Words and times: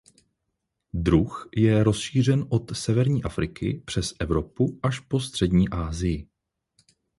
Druh 0.93 1.47
je 1.55 1.83
rozšířen 1.83 2.45
od 2.49 2.75
severní 2.77 3.23
Afriky 3.23 3.81
přes 3.85 4.13
Evropu 4.19 4.79
až 4.83 4.99
po 4.99 5.19
střední 5.19 5.69
Asii. 5.69 6.27